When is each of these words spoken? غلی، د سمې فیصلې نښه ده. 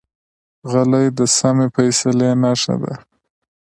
غلی، 0.71 1.05
د 1.17 1.19
سمې 1.37 1.67
فیصلې 1.75 2.29
نښه 2.41 2.75
ده. 2.81 2.93